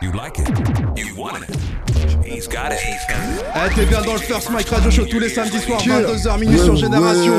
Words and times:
You 0.00 0.12
like 0.12 0.38
it. 0.38 0.48
You 0.96 1.12
want 1.16 1.42
it. 1.42 1.56
He's 2.24 2.46
got 2.46 2.70
it. 2.70 2.78
Eh, 2.78 3.74
t'es 3.74 3.84
bien 3.84 4.00
dans 4.02 4.12
le 4.12 4.20
First 4.20 4.48
Mike 4.50 4.68
Radio 4.68 4.92
Show 4.92 5.06
tous 5.06 5.18
les 5.18 5.28
samedis 5.28 5.58
soirs, 5.58 5.80
22h 5.80 6.38
minuit 6.38 6.58
sur 6.58 6.76
Génération. 6.76 7.34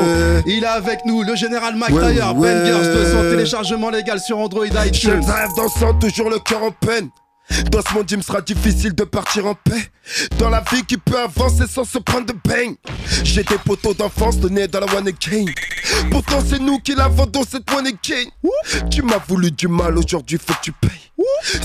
Il 0.46 0.62
est 0.62 0.66
avec 0.66 1.06
nous, 1.06 1.22
le 1.22 1.34
général 1.36 1.76
Mike 1.76 1.94
ouais. 1.94 2.20
Bangers 2.20 2.92
200, 2.92 3.22
téléchargement 3.30 3.88
légal 3.88 4.20
sur 4.20 4.38
Android 4.38 4.66
iTunes. 4.66 5.22
le 5.26 5.32
rêve 5.32 5.50
dansant, 5.56 5.94
toujours 5.94 6.28
le 6.28 6.38
cœur 6.38 6.62
en 6.62 6.70
peine. 6.70 7.08
Dans 7.70 7.82
ce 7.82 7.94
monde, 7.94 8.10
il 8.10 8.18
me 8.18 8.22
sera 8.22 8.40
difficile 8.40 8.94
de 8.94 9.04
partir 9.04 9.46
en 9.46 9.54
paix. 9.54 9.90
Dans 10.38 10.50
la 10.50 10.62
vie 10.72 10.84
qui 10.84 10.96
peut 10.96 11.18
avancer 11.18 11.64
sans 11.68 11.84
se 11.84 11.98
prendre 11.98 12.26
de 12.26 12.34
bang. 12.44 12.74
J'ai 13.24 13.42
des 13.42 13.58
poteaux 13.58 13.94
d'enfance 13.94 14.38
donnés 14.38 14.68
dans 14.68 14.80
la 14.80 14.94
one 14.94 15.08
again. 15.08 15.44
Pourtant, 16.10 16.40
c'est 16.46 16.58
nous 16.58 16.78
qui 16.78 16.94
la 16.94 17.08
vendons 17.08 17.44
cette 17.48 17.70
one 17.72 17.86
again. 17.86 18.28
Tu 18.90 19.02
m'as 19.02 19.20
voulu 19.28 19.50
du 19.50 19.68
mal, 19.68 19.98
aujourd'hui 19.98 20.38
faut 20.38 20.54
que 20.54 20.60
tu 20.62 20.72
payes. 20.72 20.90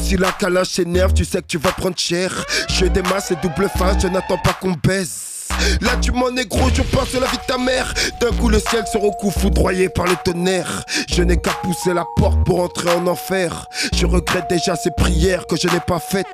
Si 0.01 0.17
la 0.17 0.31
calage 0.31 0.67
s'énerve, 0.67 1.13
tu 1.13 1.25
sais 1.25 1.41
que 1.41 1.47
tu 1.47 1.57
vas 1.57 1.71
prendre 1.71 1.97
cher. 1.97 2.31
Je 2.69 2.85
démasse 2.85 3.31
et 3.31 3.35
double 3.41 3.69
face, 3.69 4.01
je 4.01 4.07
n'attends 4.07 4.37
pas 4.37 4.53
qu'on 4.53 4.73
baisse. 4.73 5.34
Là 5.81 5.95
tu 6.01 6.11
m'en 6.11 6.35
es 6.35 6.45
gros, 6.45 6.69
je 6.73 6.81
pense 6.81 7.13
à 7.15 7.19
la 7.19 7.27
vie 7.27 7.37
de 7.37 7.45
ta 7.47 7.57
mère. 7.57 7.93
D'un 8.19 8.31
coup 8.31 8.49
le 8.49 8.59
ciel 8.59 8.83
se 8.91 8.97
recouvre 8.97 9.39
foudroyé 9.39 9.89
par 9.89 10.05
le 10.05 10.15
tonnerre. 10.23 10.83
Je 11.09 11.23
n'ai 11.23 11.37
qu'à 11.37 11.51
pousser 11.63 11.93
la 11.93 12.05
porte 12.17 12.43
pour 12.45 12.61
entrer 12.61 12.89
en 12.91 13.07
enfer. 13.07 13.67
Je 13.93 14.05
regrette 14.05 14.49
déjà 14.49 14.75
ces 14.75 14.91
prières 14.91 15.47
que 15.47 15.55
je 15.55 15.67
n'ai 15.67 15.79
pas 15.79 15.99
faites. 15.99 16.25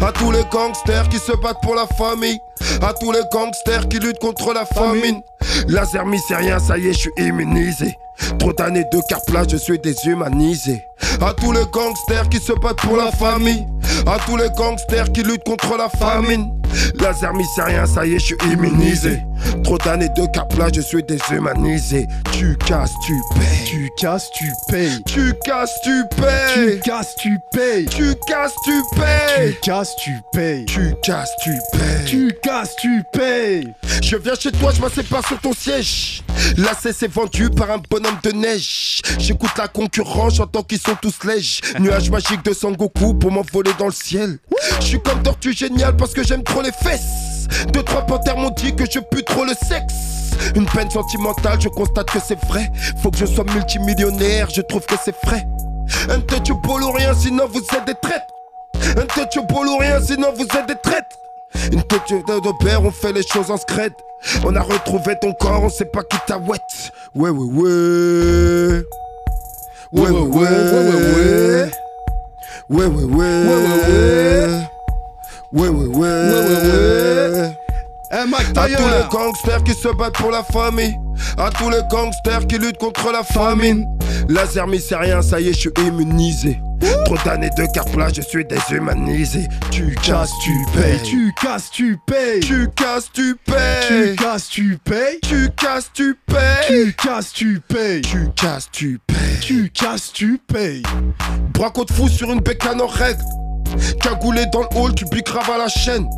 À 0.00 0.12
tous 0.12 0.30
les 0.30 0.44
gangsters 0.50 1.08
qui 1.08 1.18
se 1.18 1.32
battent 1.32 1.60
pour 1.62 1.74
la 1.74 1.86
famille. 1.86 2.38
À 2.80 2.92
tous 2.92 3.12
les 3.12 3.22
gangsters 3.32 3.88
qui 3.88 3.98
luttent 3.98 4.20
contre 4.20 4.52
la 4.52 4.64
famine. 4.64 5.20
Laser 5.68 6.04
rien, 6.30 6.58
ça 6.58 6.78
y 6.78 6.88
est, 6.88 6.92
je 6.92 6.98
suis 6.98 7.10
immunisé. 7.18 7.96
Trop 8.38 8.52
d'années 8.52 8.84
de 8.92 9.00
carplage, 9.08 9.48
je 9.50 9.56
suis 9.56 9.78
déshumanisé. 9.78 10.84
À 11.20 11.32
tous 11.34 11.52
les 11.52 11.64
gangsters 11.72 12.28
qui 12.28 12.38
se 12.38 12.52
battent 12.52 12.80
pour 12.80 12.96
la 12.96 13.10
famille. 13.12 13.66
À 14.06 14.18
tous 14.26 14.36
les 14.36 14.50
gangsters 14.50 15.10
qui 15.12 15.22
luttent 15.22 15.44
contre 15.44 15.76
la 15.76 15.88
famine 15.88 16.61
Laser 17.00 17.32
c'est 17.54 17.62
rien, 17.62 17.86
ça 17.86 18.06
y 18.06 18.14
est, 18.14 18.18
je 18.18 18.26
suis 18.26 18.36
immunisé 18.50 19.20
Trop 19.64 19.78
d'années 19.78 20.08
de 20.16 20.26
carplage, 20.32 20.72
je 20.74 20.80
suis 20.80 21.02
déshumanisé 21.02 22.06
Tu 22.32 22.56
casses, 22.56 22.94
tu 23.04 23.14
payes 23.34 23.64
Tu 23.66 23.90
casses, 23.96 24.30
tu 24.34 24.44
payes. 24.68 25.02
Tu 25.06 25.34
casses, 25.44 25.70
tu 25.84 26.02
Tu 26.52 26.78
payes 26.78 26.80
casses, 26.80 27.14
tu 27.16 27.38
payes. 27.52 27.86
Tu 27.86 28.14
casses, 28.26 28.54
tu 28.64 28.82
Tu 28.82 28.92
payes 28.92 29.56
casses, 29.62 29.96
tu 29.96 30.12
payes. 30.32 30.64
Tu 30.66 30.94
casses, 31.02 31.30
tu 31.42 31.50
payes 31.72 32.04
Tu 32.06 32.32
casses, 32.42 32.76
tu 32.76 33.02
payes. 33.12 33.72
Je 34.02 34.16
viens 34.16 34.34
chez 34.34 34.52
toi, 34.52 34.72
je 34.74 34.80
m'assieds 34.80 35.02
pas 35.02 35.22
sur 35.22 35.38
ton 35.40 35.52
siège. 35.52 36.22
Là, 36.56 36.72
c'est 36.80 37.10
vendu 37.10 37.50
par 37.50 37.70
un 37.70 37.80
bonhomme 37.90 38.18
de 38.22 38.32
neige. 38.32 39.00
J'écoute 39.18 39.52
la 39.56 39.68
concurrence, 39.68 40.36
j'entends 40.36 40.62
qu'ils 40.62 40.80
sont 40.80 40.96
tous 41.00 41.24
lèges. 41.24 41.60
Nuage 41.78 42.10
magique 42.10 42.44
de 42.44 42.52
Sangoku 42.52 43.14
pour 43.14 43.30
m'envoler 43.30 43.72
dans 43.78 43.86
le 43.86 43.92
ciel. 43.92 44.38
Je 44.82 44.88
suis 44.88 45.00
comme 45.00 45.22
tortue 45.22 45.52
génial 45.52 45.96
parce 45.96 46.12
que 46.12 46.22
j'aime 46.24 46.42
trop 46.42 46.60
les 46.60 46.72
fesses. 46.72 47.46
Deux, 47.72 47.82
trois 47.82 48.02
panthères 48.02 48.36
m'ont 48.36 48.50
dit 48.50 48.74
que 48.74 48.84
je 48.84 48.98
pue 48.98 49.22
trop 49.22 49.44
le 49.44 49.54
sexe. 49.54 49.94
Une 50.56 50.66
peine 50.66 50.90
sentimentale, 50.90 51.60
je 51.60 51.68
constate 51.68 52.10
que 52.10 52.18
c'est 52.18 52.38
vrai. 52.46 52.70
Faut 53.00 53.10
que 53.10 53.16
je 53.16 53.26
sois 53.26 53.44
multimillionnaire, 53.54 54.48
je 54.50 54.60
trouve 54.60 54.84
que 54.84 54.96
c'est 55.02 55.14
frais. 55.24 55.46
Un 56.10 56.20
touchable 56.20 56.82
ou 56.82 56.90
rien, 56.92 57.14
sinon 57.14 57.44
vous 57.52 57.60
êtes 57.60 57.86
des 57.86 57.94
traîtres. 58.02 58.26
Un 58.96 59.06
touchable 59.06 59.68
ou 59.68 59.78
rien, 59.78 60.00
sinon 60.00 60.32
vous 60.34 60.42
êtes 60.42 60.66
des 60.66 60.76
traîtres. 60.82 61.16
Une 61.70 61.82
tête 61.84 62.02
de 62.08 62.64
père, 62.64 62.82
on 62.84 62.90
fait 62.90 63.12
les 63.12 63.22
choses 63.22 63.50
en 63.50 63.56
scred. 63.56 63.92
On 64.44 64.54
a 64.56 64.60
retrouvé 64.60 65.16
ton 65.20 65.32
corps, 65.32 65.62
on 65.62 65.68
sait 65.68 65.84
pas 65.84 66.02
qui 66.02 66.18
t'a 66.26 66.38
wet. 66.38 66.58
Ouais, 67.14 67.30
ouais, 67.30 67.46
ouais. 67.46 68.82
Ouais, 69.92 70.10
ouais, 70.10 70.20
ouais. 70.20 71.70
Ouais, 72.68 72.86
ouais, 72.86 72.86
ouais. 72.86 72.86
Ouais, 72.86 72.86
ouais, 72.86 73.04
ouais. 73.04 74.71
Eh, 78.14 78.26
Mike 78.28 78.56
À 78.56 78.68
tous 78.68 78.88
les 78.88 79.08
gangsters 79.10 79.64
qui 79.64 79.72
se 79.72 79.88
battent 79.88 80.14
pour 80.14 80.30
la 80.30 80.42
famille. 80.42 80.96
À 81.38 81.50
tous 81.50 81.70
les 81.70 81.80
gangsters 81.90 82.46
qui 82.46 82.58
luttent 82.58 82.78
contre 82.78 83.10
la 83.12 83.22
famine. 83.22 83.86
Laser 84.28 84.66
c'est 84.80 84.96
rien, 84.96 85.20
ça 85.22 85.40
y 85.40 85.48
est, 85.48 85.52
je 85.52 85.58
suis 85.58 85.70
immunisé. 85.78 86.58
Trop 87.04 87.16
d'années 87.24 87.50
de 87.56 87.64
carplage, 87.72 88.14
je 88.16 88.22
suis 88.22 88.44
déshumanisé. 88.44 89.46
Tu 89.70 89.94
casses, 90.02 90.32
tu 90.42 90.52
payes. 90.74 91.00
Tu 91.02 91.32
casses, 91.40 91.70
tu 91.70 91.98
payes. 92.06 92.40
Tu 92.40 92.68
casses, 92.76 93.10
tu 93.12 93.36
Tu 93.46 93.52
payes. 93.52 94.16
casses, 94.16 94.48
tu 94.48 94.78
payes. 94.84 95.18
Tu 95.22 95.50
casses, 95.56 95.90
tu 95.92 96.16
payes. 96.26 96.66
Tu 96.66 96.92
casses, 96.94 97.32
tu 97.32 97.60
payes. 97.68 98.00
Tu 98.02 98.28
casses, 98.36 98.68
tu 98.72 99.00
payes. 99.06 99.40
Tu 99.40 99.70
casses, 99.70 100.12
tu 100.12 100.38
payes. 100.38 100.82
Braco 101.54 101.84
de 101.84 101.92
fou 101.92 102.08
sur 102.08 102.30
une 102.32 102.40
bécane 102.40 102.80
en 102.80 102.86
règle. 102.86 103.22
Cagoulé 104.00 104.46
dans 104.46 104.60
le 104.60 104.76
hall, 104.76 104.94
tu 104.94 105.04
bicraves 105.06 105.50
à 105.50 105.58
la 105.58 105.68
chaîne. 105.68 106.08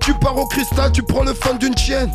Tu 0.00 0.12
pars 0.14 0.36
au 0.36 0.46
cristal, 0.46 0.92
tu 0.92 1.02
prends 1.02 1.24
le 1.24 1.34
fan 1.34 1.58
d'une 1.58 1.76
chienne. 1.76 2.10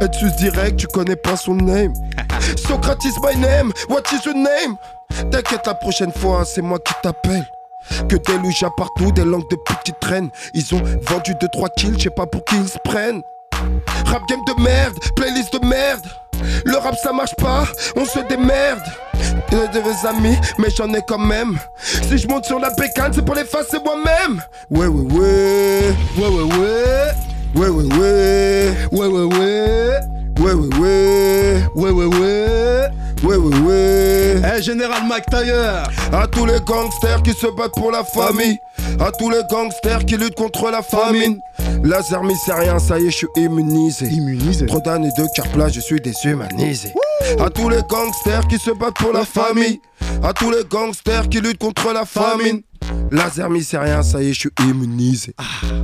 Es-tu 0.00 0.30
direct, 0.38 0.76
tu 0.76 0.86
connais 0.88 1.16
pas 1.16 1.36
son 1.36 1.54
name. 1.54 1.92
Socrates 2.56 3.04
my 3.22 3.36
name, 3.36 3.72
what 3.88 4.02
is 4.12 4.24
your 4.24 4.34
name? 4.34 4.76
T'inquiète, 5.30 5.66
la 5.66 5.74
prochaine 5.74 6.12
fois, 6.12 6.44
c'est 6.44 6.62
moi 6.62 6.78
qui 6.78 6.92
t'appelle. 7.02 7.46
Que 8.08 8.16
des 8.16 8.38
loujas 8.38 8.70
partout, 8.76 9.12
des 9.12 9.24
langues 9.24 9.48
de 9.50 9.56
petites 9.56 10.00
traînes. 10.00 10.30
Ils 10.54 10.74
ont 10.74 10.82
vendu 11.02 11.32
2-3 11.34 11.68
kills, 11.76 11.94
je 11.98 12.04
sais 12.04 12.10
pas 12.10 12.26
pour 12.26 12.44
qui 12.44 12.56
ils 12.56 12.68
se 12.68 12.78
prennent. 12.82 13.22
Rap 14.06 14.22
game 14.28 14.40
de 14.46 14.62
merde, 14.62 14.98
playlist 15.16 15.52
de 15.52 15.66
merde. 15.66 16.06
Le 16.64 16.76
rap 16.76 16.96
ça 16.96 17.12
marche 17.12 17.34
pas, 17.36 17.64
on 17.96 18.04
se 18.04 18.20
démerde. 18.20 18.82
Il 19.52 19.58
a 19.58 19.66
des 19.68 20.06
amis, 20.06 20.36
mais 20.58 20.68
j'en 20.76 20.92
ai 20.94 21.02
quand 21.06 21.18
même. 21.18 21.58
Si 22.08 22.18
je 22.18 22.26
monte 22.26 22.44
sur 22.44 22.58
la 22.58 22.70
bécane, 22.70 23.12
c'est 23.14 23.24
pour 23.24 23.34
les 23.34 23.44
c'est 23.44 23.82
moi-même. 23.84 24.42
Ouais, 24.70 24.86
ouais, 24.86 25.12
ouais. 25.12 25.94
Ouais, 26.18 26.28
ouais, 26.28 26.58
ouais. 26.58 27.14
Ouais, 27.54 27.68
ouais, 27.68 27.84
ouais. 27.98 28.74
Ouais, 28.90 29.06
ouais, 29.06 29.22
ouais. 29.22 30.00
Ouais, 30.40 30.52
ouais, 30.52 30.78
ouais. 30.78 31.62
Ouais, 31.76 31.90
ouais, 31.90 32.04
ouais. 32.06 32.88
Ouais, 33.22 33.36
ouais, 33.36 33.58
ouais. 33.60 34.42
Eh, 34.58 34.62
général 34.62 35.02
Tyler. 35.30 35.82
À 36.12 36.26
tous 36.26 36.44
les 36.46 36.60
gangsters 36.60 37.22
qui 37.22 37.32
se 37.32 37.46
battent 37.56 37.72
pour 37.74 37.90
la 37.90 38.04
famille. 38.04 38.58
À 39.00 39.10
tous 39.12 39.30
les 39.30 39.42
gangsters 39.50 40.04
qui 40.04 40.16
luttent 40.16 40.34
contre 40.34 40.70
la 40.70 40.82
famine. 40.82 41.40
Laser 41.84 42.22
c'est 42.42 42.52
rien, 42.54 42.78
ça 42.78 42.98
y 42.98 43.06
est, 43.06 43.10
je 43.10 43.16
suis 43.18 43.26
immunisé. 43.36 44.06
Immunisé. 44.06 44.64
Trop 44.64 44.80
d'années 44.80 45.10
de 45.18 45.26
carplage, 45.36 45.74
je 45.74 45.80
suis 45.80 46.00
déshumanisé. 46.00 46.94
À 47.38 47.50
tous 47.50 47.68
les 47.68 47.82
gangsters 47.88 48.48
qui 48.48 48.58
se 48.58 48.70
battent 48.70 48.96
pour 48.96 49.12
la, 49.12 49.20
La 49.20 49.24
famille. 49.26 49.80
famille. 50.00 50.20
À 50.22 50.32
tous 50.32 50.50
les 50.50 50.64
gangsters 50.68 51.28
qui 51.28 51.40
luttent 51.40 51.58
contre 51.58 51.92
la 51.92 52.06
famine. 52.06 52.62
Laser 53.10 53.48
c'est 53.62 53.78
rien, 53.78 54.02
ça 54.02 54.22
y 54.22 54.30
est, 54.30 54.32
je 54.32 54.40
suis 54.40 54.50
immunisé. 54.60 55.34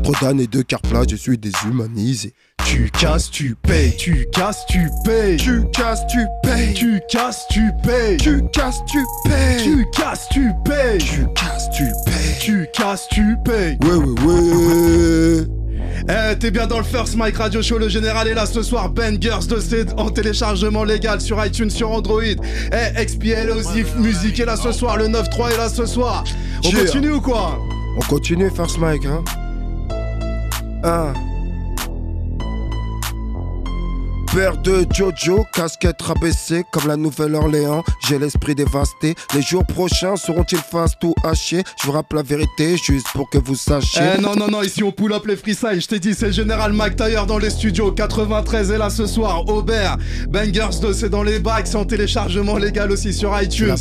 Trop 0.02 0.14
d'années 0.22 0.46
de 0.46 0.62
carplage, 0.62 1.06
je 1.10 1.16
suis 1.16 1.36
déshumanisé. 1.36 2.32
Tu 2.64 2.90
casses, 2.90 3.30
tu 3.30 3.54
payes. 3.54 3.94
Tu 3.96 4.26
casses, 4.32 4.64
tu 4.68 4.88
payes. 5.04 5.36
Tu 5.36 5.64
casses, 5.72 6.06
tu 6.06 6.26
payes. 6.42 6.72
Tu 6.74 7.00
casses, 7.10 7.46
tu 7.50 7.70
payes. 7.82 8.16
Tu 8.16 8.42
casses, 8.52 8.80
tu 8.86 9.04
payes. 9.24 9.62
Tu 9.62 9.86
casses, 9.92 10.28
tu 10.30 10.50
payes. 10.64 10.98
Tu 10.98 11.26
casses, 11.34 11.70
tu 11.70 11.84
payes. 12.04 12.38
Tu 12.40 12.66
casses, 12.74 13.08
tu 13.10 13.36
payes. 13.44 13.76
Ouais, 13.82 13.96
ouais, 13.96 14.24
ouais. 14.26 15.39
T'es 16.40 16.50
bien 16.50 16.66
dans 16.66 16.78
le 16.78 16.84
First 16.84 17.16
Mike 17.16 17.36
Radio 17.36 17.60
Show. 17.60 17.76
Le 17.76 17.90
général 17.90 18.26
est 18.26 18.32
là 18.32 18.46
ce 18.46 18.62
soir. 18.62 18.88
Bangers 18.88 19.46
de 19.46 19.60
C 19.60 19.84
en 19.98 20.08
téléchargement 20.08 20.84
légal 20.84 21.20
sur 21.20 21.44
iTunes, 21.44 21.68
sur 21.68 21.90
Android. 21.90 22.22
Eh, 22.24 23.04
XPL 23.04 23.50
Osif 23.50 23.94
Musique 23.96 24.40
est 24.40 24.46
là 24.46 24.56
ce 24.56 24.72
soir. 24.72 24.96
Le 24.96 25.08
9-3 25.08 25.52
est 25.52 25.58
là 25.58 25.68
ce 25.68 25.84
soir. 25.84 26.24
On 26.64 26.70
continue 26.70 27.10
ou 27.10 27.20
quoi? 27.20 27.58
On 27.98 28.00
continue, 28.06 28.50
First 28.56 28.78
Mike, 28.78 29.04
hein. 29.04 29.22
Ah. 30.82 31.12
Père 34.34 34.56
de 34.58 34.86
Jojo, 34.94 35.44
casquette 35.52 36.00
rabaissée 36.02 36.64
comme 36.70 36.86
la 36.86 36.96
Nouvelle-Orléans. 36.96 37.82
J'ai 38.06 38.16
l'esprit 38.16 38.54
dévasté. 38.54 39.16
Les 39.34 39.42
jours 39.42 39.66
prochains 39.66 40.14
seront-ils 40.14 40.58
face 40.58 40.92
tout 41.00 41.14
haché 41.24 41.64
Je 41.80 41.86
vous 41.86 41.92
rappelle 41.92 42.18
la 42.18 42.22
vérité 42.22 42.76
juste 42.76 43.08
pour 43.12 43.28
que 43.28 43.38
vous 43.38 43.56
sachiez. 43.56 44.02
Eh 44.18 44.20
non, 44.20 44.36
non, 44.36 44.46
non, 44.46 44.62
ici 44.62 44.84
on 44.84 44.92
pull 44.92 45.12
up 45.12 45.26
les 45.26 45.36
freestyles. 45.36 45.80
Je 45.80 45.88
t'ai 45.88 45.98
dit, 45.98 46.14
c'est 46.14 46.32
général 46.32 46.72
Tyler 46.96 47.22
dans 47.26 47.38
les 47.38 47.50
studios. 47.50 47.90
93 47.90 48.70
est 48.70 48.78
là 48.78 48.88
ce 48.88 49.06
soir. 49.06 49.48
Aubert, 49.48 49.96
Bangers 50.28 50.78
2, 50.80 50.92
c'est 50.92 51.10
dans 51.10 51.24
les 51.24 51.40
bacs. 51.40 51.66
C'est 51.66 51.76
en 51.76 51.84
téléchargement 51.84 52.56
légal 52.56 52.92
aussi 52.92 53.12
sur 53.12 53.36
Tu 53.40 53.46
iTunes. 53.46 53.74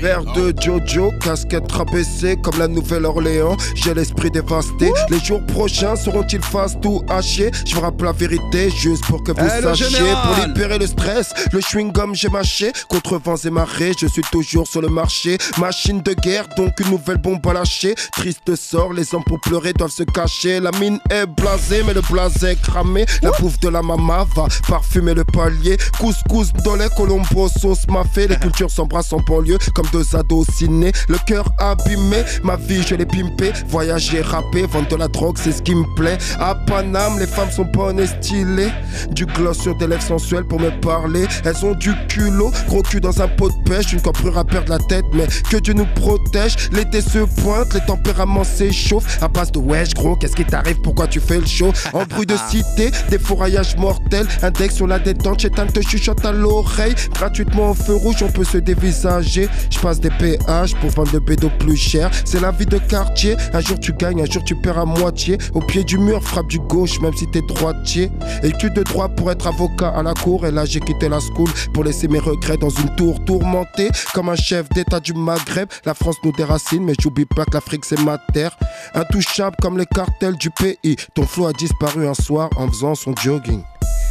Père 0.00 0.24
de 0.24 0.54
Jojo, 0.58 1.12
casquette 1.20 1.70
rabaissée 1.70 2.36
comme 2.42 2.58
la 2.58 2.66
Nouvelle-Orléans. 2.66 3.56
J'ai 3.74 3.92
l'esprit 3.92 4.30
dévasté. 4.30 4.90
Les 5.10 5.20
jours 5.20 5.44
prochains 5.46 5.96
seront-ils 5.96 6.42
face 6.42 6.80
tout 6.80 7.02
haché 7.10 7.50
Je 7.66 7.74
vous 7.74 7.82
rappelle 7.82 8.06
la 8.06 8.12
vérité 8.12 8.70
juste 8.70 9.01
pour 9.08 9.22
que 9.22 9.32
vous 9.32 9.38
Eh, 9.44 9.62
sachiez. 9.62 9.86
Pour 10.24 10.46
libérer 10.46 10.78
le 10.78 10.86
stress, 10.86 11.32
le 11.52 11.60
chewing-gum 11.60 12.14
j'ai 12.14 12.28
mâché. 12.28 12.72
Contre 12.88 13.18
vents 13.18 13.36
et 13.36 13.50
marées, 13.50 13.92
je 14.00 14.06
suis 14.06 14.22
toujours 14.30 14.66
sur 14.66 14.80
le 14.80 14.88
marché. 14.88 15.38
Machine 15.58 16.00
de 16.02 16.14
guerre, 16.14 16.46
donc 16.56 16.78
une 16.80 16.90
nouvelle 16.90 17.18
bombe 17.18 17.46
à 17.46 17.52
lâcher. 17.52 17.94
Triste 18.12 18.54
sort, 18.56 18.92
les 18.92 19.14
hommes 19.14 19.24
pour 19.24 19.40
pleurer 19.40 19.72
doivent 19.72 19.90
se 19.90 20.02
cacher. 20.04 20.60
La 20.60 20.70
mine 20.72 20.98
est 21.10 21.26
blasée, 21.26 21.82
mais 21.86 21.94
le 21.94 22.02
blaze 22.02 22.42
est 22.44 22.60
cramé. 22.60 23.06
La 23.22 23.30
bouffe 23.32 23.58
de 23.60 23.68
la 23.68 23.82
mama 23.82 24.26
va 24.34 24.46
parfumer 24.68 25.14
le 25.14 25.24
palier. 25.24 25.76
Couscous, 25.98 26.52
dolé, 26.64 26.86
colombo, 26.96 27.48
sauce 27.60 27.86
mafé. 27.88 28.26
Les 28.28 28.36
cultures 28.40 28.70
s'embrassent 28.70 29.12
en 29.12 29.20
banlieue 29.20 29.58
comme 29.74 29.86
deux 29.92 30.14
ados 30.16 30.46
ciné. 30.56 30.92
Le 31.08 31.18
cœur 31.26 31.46
abîmé, 31.58 32.22
ma 32.42 32.56
vie 32.56 32.82
je 32.82 32.94
l'ai 32.94 33.06
pimpé. 33.06 33.52
Voyager, 33.68 34.20
rapper, 34.22 34.66
vendre 34.66 34.88
de 34.88 34.96
la 34.96 35.08
drogue, 35.08 35.36
c'est 35.42 35.52
ce 35.52 35.62
qui 35.62 35.74
me 35.74 35.84
plaît. 35.96 36.18
À 36.38 36.54
Paname, 36.54 37.18
les 37.18 37.26
femmes 37.26 37.50
sont 37.50 37.64
bonnes 37.64 38.00
et 38.00 38.06
stylées. 38.06 38.70
Du 39.10 39.26
gloss 39.26 39.58
sur 39.58 39.76
des 39.76 39.86
lèvres 39.86 40.02
sensuelles 40.02 40.44
pour 40.44 40.60
me 40.60 40.70
parler. 40.80 41.26
Elles 41.44 41.64
ont 41.64 41.74
du 41.74 41.92
culot, 42.08 42.52
gros 42.68 42.82
cul 42.82 43.00
dans 43.00 43.20
un 43.20 43.28
pot 43.28 43.50
de 43.50 43.68
pêche. 43.68 43.92
Une 43.92 44.00
camprure 44.00 44.38
à 44.38 44.44
perdre 44.44 44.70
la 44.70 44.78
tête, 44.78 45.04
mais 45.12 45.26
que 45.50 45.56
Dieu 45.56 45.74
nous 45.74 45.86
protège. 45.94 46.70
L'été 46.72 47.00
se 47.00 47.18
pointe, 47.42 47.74
les 47.74 47.80
tempéraments 47.80 48.44
s'échauffent. 48.44 49.22
À 49.22 49.28
base 49.28 49.52
de 49.52 49.58
wesh, 49.58 49.94
gros, 49.94 50.16
qu'est-ce 50.16 50.36
qui 50.36 50.44
t'arrive? 50.44 50.80
Pourquoi 50.82 51.06
tu 51.06 51.20
fais 51.20 51.38
le 51.38 51.46
show? 51.46 51.72
En 51.92 52.04
bruit 52.04 52.26
de 52.26 52.36
cité, 52.48 52.90
des 53.10 53.18
fourraillages 53.18 53.76
mortels. 53.76 54.26
Index 54.42 54.76
sur 54.76 54.86
la 54.86 54.98
détente, 54.98 55.40
Chétan 55.40 55.66
te 55.66 55.80
chuchote 55.80 56.24
à 56.24 56.32
l'oreille. 56.32 56.94
Gratuitement 57.14 57.70
au 57.70 57.74
feu 57.74 57.94
rouge, 57.94 58.22
on 58.22 58.30
peut 58.30 58.44
se 58.44 58.58
dévisager. 58.58 59.48
Je 59.70 59.78
passe 59.78 60.00
des 60.00 60.10
péages 60.10 60.74
pour 60.76 60.90
vendre 60.90 61.10
le 61.12 61.20
bédo 61.20 61.50
plus 61.58 61.76
cher. 61.76 62.10
C'est 62.24 62.40
la 62.40 62.50
vie 62.50 62.66
de 62.66 62.78
quartier. 62.78 63.36
Un 63.52 63.60
jour 63.60 63.78
tu 63.80 63.92
gagnes, 63.92 64.22
un 64.22 64.26
jour 64.26 64.42
tu 64.44 64.54
perds 64.54 64.78
à 64.78 64.84
moitié. 64.84 65.38
Au 65.54 65.60
pied 65.60 65.84
du 65.84 65.98
mur, 65.98 66.22
frappe 66.22 66.48
du 66.48 66.58
gauche, 66.58 67.00
même 67.00 67.14
si 67.14 67.26
t'es 67.28 67.42
droitier. 67.42 68.10
Études 68.42 68.74
de 68.74 68.81
droit 68.84 69.08
pour 69.08 69.30
être 69.30 69.46
avocat 69.46 69.88
à 69.88 70.02
la 70.02 70.14
cour. 70.14 70.46
Et 70.46 70.50
là, 70.50 70.64
j'ai 70.64 70.80
quitté 70.80 71.08
la 71.08 71.20
school 71.20 71.48
pour 71.72 71.84
laisser 71.84 72.08
mes 72.08 72.18
regrets 72.18 72.56
dans 72.56 72.70
une 72.70 72.94
tour 72.96 73.24
tourmentée. 73.24 73.90
Comme 74.14 74.28
un 74.28 74.36
chef 74.36 74.68
d'état 74.70 75.00
du 75.00 75.14
Maghreb. 75.14 75.68
La 75.84 75.94
France 75.94 76.16
nous 76.24 76.32
déracine, 76.32 76.84
mais 76.84 76.94
j'oublie 77.00 77.24
pas 77.24 77.44
que 77.44 77.54
l'Afrique 77.54 77.84
c'est 77.84 78.00
ma 78.00 78.18
terre. 78.32 78.56
Intouchable 78.94 79.56
comme 79.60 79.78
les 79.78 79.86
cartels 79.86 80.36
du 80.36 80.50
pays. 80.50 80.96
Ton 81.14 81.26
flow 81.26 81.46
a 81.46 81.52
disparu 81.52 82.06
un 82.06 82.14
soir 82.14 82.50
en 82.56 82.68
faisant 82.68 82.94
son 82.94 83.14
jogging. 83.16 83.62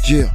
Yeah. 0.10 0.32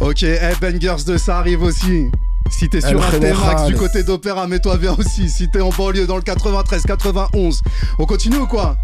Ok, 0.00 0.22
eh, 0.22 0.38
Bangers 0.60 1.04
2, 1.06 1.18
ça 1.18 1.38
arrive 1.38 1.62
aussi. 1.62 2.10
Si 2.50 2.68
t'es 2.68 2.80
sur 2.80 2.90
un 2.90 3.10
T-Max 3.10 3.12
Général. 3.12 3.72
du 3.72 3.76
côté 3.76 4.02
d'Opéra, 4.02 4.46
mets-toi 4.46 4.76
bien 4.76 4.94
aussi. 4.98 5.28
Si 5.28 5.48
t'es 5.48 5.60
en 5.60 5.70
banlieue 5.70 6.06
dans 6.06 6.16
le 6.16 6.22
93, 6.22 6.82
91. 6.84 7.60
On 7.98 8.06
continue 8.06 8.36
ou 8.36 8.46
quoi? 8.46 8.76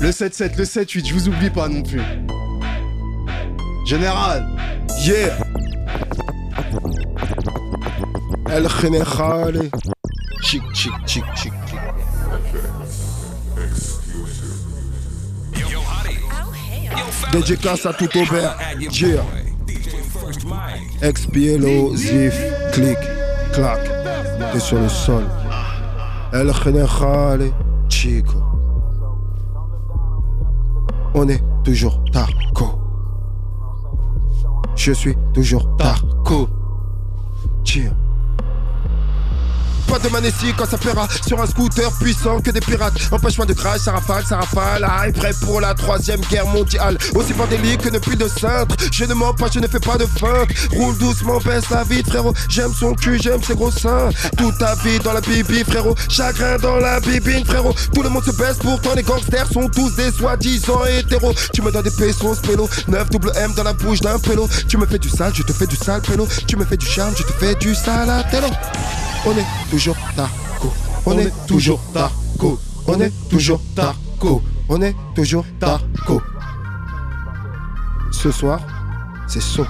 Le 0.00 0.10
7-7, 0.10 0.56
le 0.56 0.64
7-8, 0.64 1.08
je 1.08 1.14
vous 1.14 1.28
oublie 1.28 1.50
pas 1.50 1.68
non 1.68 1.82
plus. 1.82 2.00
Général, 3.88 4.46
Yeah. 5.00 5.38
El 8.50 8.68
General. 8.68 9.70
Chic, 10.42 10.62
chic, 10.74 10.92
chic, 11.06 11.24
chic, 11.34 11.52
chic. 11.66 11.80
Dédicace 17.32 17.86
à 17.86 17.94
tout 17.94 18.10
your 18.14 18.26
Yeah. 18.90 19.22
Mike. 20.44 21.02
Explosif. 21.02 22.34
Clic, 22.72 22.98
clac. 23.54 23.80
T'es 24.52 24.60
sur 24.60 24.78
le 24.78 24.90
sol. 24.90 25.24
El 26.34 26.52
General. 26.52 27.40
Chico. 27.88 28.34
On 31.14 31.26
est 31.26 31.42
toujours 31.64 32.04
Tarco. 32.12 32.47
Je 34.88 34.94
suis 34.94 35.14
toujours 35.34 35.76
Tarco. 35.76 36.48
Cheer. 37.62 37.92
Pas 39.88 39.98
de 39.98 40.08
manessie 40.08 40.52
quand 40.56 40.68
ça 40.68 40.76
paiera 40.76 41.08
sur 41.26 41.40
un 41.40 41.46
scooter 41.46 41.90
puissant 41.92 42.40
que 42.40 42.50
des 42.50 42.60
pirates. 42.60 42.94
Empêchement 43.10 43.46
de 43.46 43.54
crash, 43.54 43.80
ça 43.80 43.92
rafale, 43.92 44.24
ça 44.26 44.36
rafale. 44.36 44.86
Ah, 44.86 45.08
est 45.08 45.12
prêt 45.12 45.32
pour 45.40 45.60
la 45.60 45.74
troisième 45.74 46.20
guerre 46.30 46.46
mondiale. 46.46 46.98
Aussi 47.14 47.32
pandélique 47.32 47.80
que 47.82 47.88
ne 47.88 47.98
plus 47.98 48.16
de 48.16 48.28
cintre. 48.28 48.76
Je 48.92 49.04
ne 49.04 49.14
mens 49.14 49.32
pas, 49.32 49.46
je 49.52 49.60
ne 49.60 49.66
fais 49.66 49.80
pas 49.80 49.96
de 49.96 50.04
feinte. 50.04 50.50
Roule 50.72 50.96
doucement, 50.98 51.38
baisse 51.38 51.70
la 51.70 51.84
vie, 51.84 52.02
frérot. 52.02 52.34
J'aime 52.48 52.72
son 52.74 52.94
cul, 52.94 53.18
j'aime 53.20 53.42
ses 53.42 53.54
gros 53.54 53.70
seins. 53.70 54.10
Toute 54.36 54.58
ta 54.58 54.74
vie 54.76 54.98
dans 54.98 55.12
la 55.12 55.20
bibi, 55.22 55.64
frérot. 55.64 55.94
Chagrin 56.08 56.58
dans 56.58 56.76
la 56.76 57.00
bibine, 57.00 57.44
frérot. 57.44 57.74
Tout 57.94 58.02
le 58.02 58.10
monde 58.10 58.24
se 58.24 58.32
baisse, 58.32 58.58
pourtant 58.58 58.94
les 58.94 59.02
gangsters 59.02 59.46
sont 59.50 59.68
tous 59.68 59.94
des 59.96 60.10
soi-disant 60.12 60.84
hétéros. 60.84 61.32
Tu 61.54 61.62
me 61.62 61.72
donnes 61.72 61.84
des 61.84 61.90
pesos, 61.90 62.40
pélo. 62.46 62.68
9 62.88 63.10
double 63.10 63.32
M 63.36 63.52
dans 63.56 63.64
la 63.64 63.72
bouche 63.72 64.00
d'un 64.00 64.18
pélo. 64.18 64.48
Tu 64.68 64.76
me 64.76 64.86
fais 64.86 64.98
du 64.98 65.08
sale, 65.08 65.32
je 65.34 65.42
te 65.42 65.52
fais 65.52 65.66
du 65.66 65.76
sale, 65.76 66.02
pélo. 66.02 66.28
Tu 66.46 66.56
me 66.56 66.64
fais 66.64 66.76
du 66.76 66.86
charme, 66.86 67.14
je 67.16 67.22
te 67.22 67.32
fais 67.32 67.54
du 67.54 67.74
télo. 68.30 68.48
On 69.28 69.36
est 69.36 69.70
toujours 69.70 69.96
Tarco. 70.16 70.72
On 71.04 71.18
est 71.18 71.46
toujours 71.46 71.80
Tarco. 71.92 72.58
On 72.86 72.98
est 72.98 73.12
toujours 73.28 73.60
Tarco. 73.76 74.42
On 74.70 74.80
est 74.80 74.96
toujours 75.14 75.44
Tarco. 75.60 76.22
Ce 78.10 78.30
soir, 78.30 78.58
c'est 79.26 79.42
chaud. 79.42 79.66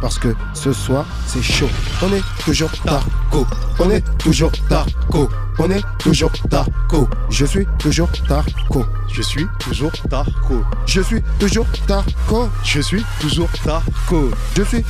Parce 0.00 0.18
que 0.18 0.34
ce 0.54 0.72
soir, 0.72 1.06
c'est 1.28 1.40
chaud. 1.40 1.68
On 2.02 2.12
est 2.12 2.24
toujours 2.44 2.72
Tarco. 2.82 3.46
On 3.78 3.90
est 3.90 4.18
toujours 4.18 4.50
Tarco. 4.68 5.28
On 5.60 5.70
est 5.70 5.84
toujours 6.00 6.32
Tarco. 6.50 7.08
Je 7.30 7.44
suis 7.44 7.68
toujours 7.78 8.10
Tarco. 8.26 8.84
Je 9.12 9.22
suis 9.22 9.46
toujours 9.58 9.92
Tarko. 10.08 10.64
Je 10.86 11.00
suis 11.02 11.22
toujours 11.38 11.66
Tarco. 11.86 12.48
Je 12.64 12.80
suis 12.80 13.04
toujours 13.20 13.50
Tarko. 13.64 14.30
Je 14.56 14.62
suis 14.62 14.84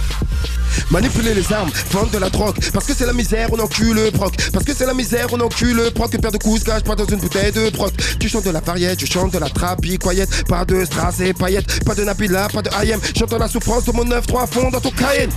manipuler 0.91 1.35
les 1.35 1.53
armes, 1.53 1.71
vendre 1.91 2.11
de 2.11 2.19
la 2.19 2.31
drogue. 2.31 2.57
Parce 2.73 2.87
que 2.87 2.95
c'est 2.95 3.07
la 3.07 3.13
misère, 3.13 3.49
on 3.53 3.59
encule 3.59 3.95
le 3.95 4.11
proc. 4.11 4.35
Parce 4.53 4.65
que 4.65 4.75
c'est 4.75 4.87
la 4.87 4.95
misère, 4.95 5.27
on 5.33 5.41
encule 5.41 5.77
le 5.77 5.91
proc. 5.91 6.15
Une 6.15 6.21
paire 6.21 6.33
de 6.33 6.39
coups 6.39 6.63
cache 6.63 6.83
pas 6.83 6.95
dans 6.95 7.05
une 7.05 7.19
bouteille 7.19 7.53
de 7.53 7.71
proc. 7.71 7.93
Tu 8.19 8.29
chantes 8.29 8.45
de 8.45 8.51
la 8.51 8.61
variette, 8.61 9.01
je 9.01 9.07
chante 9.07 9.33
de 9.33 9.39
la 9.39 9.49
trappe, 9.49 9.81
croyette. 9.99 10.45
Pas 10.47 10.65
de 10.65 10.85
strass 10.85 11.21
et 11.21 11.33
paillettes, 11.33 11.85
pas 11.85 11.95
de 11.95 12.05
Nabila, 12.05 12.49
pas 12.49 12.63
de 12.63 12.71
IM. 12.85 13.01
J'entends 13.15 13.39
la 13.39 13.49
souffrance 13.49 13.85
de 13.85 13.93
mon 13.93 14.05
9-3 14.05 14.47
fond 14.47 14.71
dans 14.71 14.81
ton 14.81 14.91
Cayenne. 14.91 15.31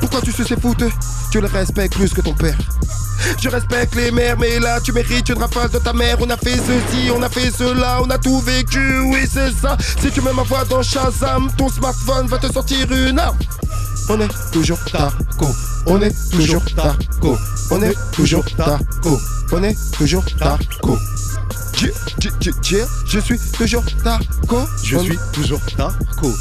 Pourquoi 0.00 0.20
tu 0.20 0.32
sais 0.32 0.44
c'est 0.46 0.60
fouteux 0.60 0.90
Tu 1.30 1.40
le 1.40 1.46
respectes 1.46 1.94
plus 1.94 2.12
que 2.12 2.20
ton 2.20 2.34
père. 2.34 2.58
Je 3.40 3.48
respecte 3.48 3.94
les 3.94 4.10
mères, 4.10 4.36
mais 4.38 4.58
là 4.58 4.80
tu 4.80 4.92
mérites 4.92 5.28
une 5.28 5.38
rafale 5.38 5.70
de 5.70 5.78
ta 5.78 5.92
mère. 5.92 6.16
On 6.20 6.30
a 6.30 6.36
fait 6.36 6.56
ceci, 6.56 7.10
on 7.14 7.22
a 7.22 7.28
fait 7.28 7.50
cela, 7.50 8.00
on 8.02 8.10
a 8.10 8.18
tout 8.18 8.40
vécu, 8.40 9.00
oui 9.00 9.20
c'est 9.30 9.52
ça. 9.52 9.76
Si 10.00 10.10
tu 10.10 10.20
mets 10.20 10.32
ma 10.32 10.42
voix 10.42 10.64
dans 10.64 10.82
Shazam, 10.82 11.50
ton 11.56 11.68
smartphone 11.68 12.26
va 12.26 12.38
te 12.38 12.52
sortir 12.52 12.90
une 12.92 13.18
arme. 13.18 13.38
On 14.08 14.20
est 14.20 14.50
toujours 14.52 14.78
Tarco. 14.84 15.46
On 15.86 16.00
est 16.00 16.14
toujours 16.30 16.64
Tarco. 16.74 17.38
On 17.70 17.82
est 17.82 17.96
toujours 18.12 18.44
Tarco. 18.56 19.20
On 19.52 19.62
est 19.62 19.76
toujours 19.92 20.24
Tarco. 20.38 20.98
Je, 21.78 21.88
je, 22.20 22.50
je, 23.06 23.18
suis 23.18 23.38
toujours 23.52 23.84
Tarco. 24.02 24.58
Je 24.82 24.98
suis 24.98 25.18
toujours 25.32 25.60
Tarko. 25.76 26.32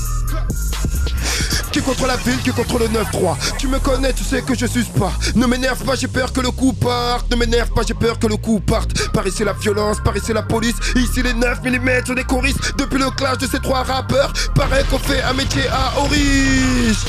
Qui 1.71 1.81
contre 1.81 2.05
la 2.05 2.17
ville, 2.17 2.37
qui 2.43 2.51
contre 2.51 2.79
le 2.79 2.87
9-3 2.87 3.55
Tu 3.57 3.67
me 3.67 3.79
connais, 3.79 4.13
tu 4.13 4.23
sais 4.23 4.41
que 4.41 4.53
je 4.55 4.65
suce 4.65 4.89
pas. 4.89 5.11
Ne 5.35 5.45
m'énerve 5.45 5.83
pas, 5.83 5.95
j'ai 5.95 6.07
peur 6.07 6.33
que 6.33 6.41
le 6.41 6.51
coup 6.51 6.73
parte. 6.73 7.29
Ne 7.31 7.37
m'énerve 7.37 7.69
pas, 7.69 7.81
j'ai 7.87 7.93
peur 7.93 8.19
que 8.19 8.27
le 8.27 8.35
coup 8.35 8.59
parte. 8.59 9.09
Par 9.11 9.25
ici 9.25 9.43
la 9.43 9.53
violence, 9.53 9.97
par 10.03 10.15
ici 10.15 10.33
la 10.33 10.41
police. 10.41 10.75
Ici 10.95 11.21
les 11.23 11.33
9 11.33 11.63
mm 11.63 12.13
des 12.15 12.23
choristes. 12.23 12.73
Depuis 12.77 12.99
le 12.99 13.09
clash 13.11 13.37
de 13.37 13.47
ces 13.47 13.59
trois 13.59 13.83
rappeurs 13.83 14.33
Paraît 14.55 14.83
qu'on 14.89 14.99
fait 14.99 15.21
un 15.21 15.33
métier 15.33 15.63
à 15.69 15.99
Oris 15.99 17.05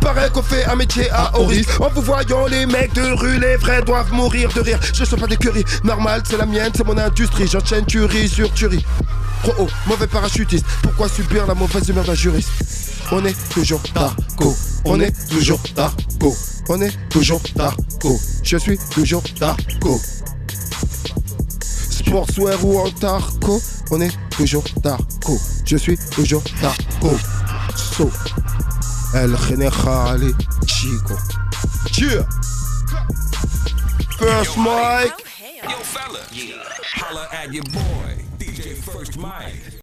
Paraît 0.00 0.30
qu'on 0.30 0.42
fait 0.42 0.64
un 0.66 0.76
métier 0.76 1.10
à 1.10 1.36
Oris 1.38 1.66
En 1.80 1.88
vous 1.88 2.02
voyant 2.02 2.46
les 2.46 2.66
mecs 2.66 2.92
de 2.94 3.02
rue 3.02 3.38
Les 3.38 3.56
vrais 3.56 3.82
doivent 3.82 4.12
mourir 4.12 4.52
de 4.52 4.60
rire. 4.60 4.78
Je 4.92 5.04
sais 5.04 5.16
pas 5.16 5.26
des 5.26 5.36
curries 5.36 5.64
Normal 5.82 6.22
c'est 6.24 6.36
la 6.36 6.46
mienne, 6.46 6.72
c'est 6.76 6.86
mon 6.86 6.96
industrie. 6.96 7.48
J'enchaîne 7.48 7.86
tuerie 7.86 8.28
sur 8.28 8.52
tuerie. 8.52 8.84
Trop 9.42 9.64
haut, 9.64 9.68
mauvais 9.86 10.06
parachutiste. 10.06 10.64
Pourquoi 10.82 11.08
subir 11.08 11.46
la 11.46 11.54
mauvaise 11.54 11.88
humeur 11.88 12.04
d'un 12.04 12.14
juriste? 12.14 12.50
On 13.12 13.24
est 13.24 13.48
toujours 13.50 13.82
Tarco. 13.82 14.54
On 14.84 15.00
est 15.00 15.28
toujours 15.28 15.62
Tarco. 15.74 16.34
On 16.68 16.80
est 16.80 16.96
toujours 17.08 17.42
Tarco. 17.54 18.18
Je 18.42 18.56
suis 18.56 18.78
toujours 18.90 19.22
Tarco. 19.38 20.00
Sportswear 21.90 22.64
ou 22.64 22.78
en 22.78 22.90
Tarco. 22.90 23.60
On 23.90 24.00
est 24.00 24.16
toujours 24.30 24.64
Tarco. 24.82 25.38
Je 25.64 25.76
suis 25.76 25.98
toujours 26.10 26.44
Tarco. 26.60 27.16
So. 27.76 28.10
El 29.14 29.36
Generale 29.48 30.32
Chico. 30.66 31.14
Cheer. 31.92 32.24
First 34.18 34.56
mic. 34.56 35.12
Yo, 35.62 35.76
fella. 35.82 36.20
Holla 36.96 37.28
at 37.32 37.52
your 37.52 37.64
boy, 37.64 38.24
DJ 38.38 38.74
First 38.74 39.16
Mike. 39.18 39.73